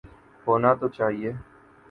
[0.47, 1.31] ہونا تو چاہیے۔